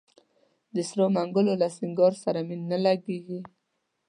د 0.75 0.77
سرو 0.89 1.05
منګولو 1.15 1.53
له 1.61 1.67
سینګار 1.75 2.13
سره 2.23 2.39
مي 2.47 2.55
نه 2.71 2.77
لګیږي 2.85 3.39